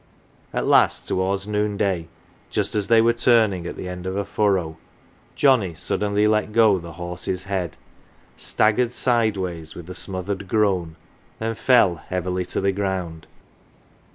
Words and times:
At 0.51 0.65
last 0.65 1.07
towards 1.07 1.45
noonday, 1.45 2.07
just 2.49 2.73
as 2.75 2.87
they 2.87 3.01
were 3.03 3.13
turning 3.13 3.67
at 3.67 3.75
the 3.77 3.87
end 3.87 4.07
of 4.07 4.15
a 4.15 4.25
furrow, 4.25 4.77
Johnnie 5.35 5.75
suddenly 5.75 6.25
let 6.27 6.51
go 6.53 6.79
the 6.79 6.93
horse's 6.93 7.43
head, 7.43 7.77
68 8.35 8.41
CELEBRITIES 8.41 8.45
staggered 8.47 8.91
sideways 8.91 9.75
with 9.75 9.87
a 9.91 9.93
smothered 9.93 10.47
groan, 10.47 10.95
and 11.39 11.55
fell 11.55 11.97
heavily 11.97 12.45
to 12.45 12.59
the 12.59 12.71
ground. 12.71 13.27